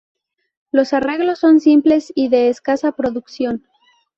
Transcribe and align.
Los 0.71 0.93
arreglos 0.93 1.37
son 1.37 1.59
simples 1.59 2.11
y 2.15 2.29
de 2.29 2.49
escasa 2.49 2.91
producción. 2.91 3.67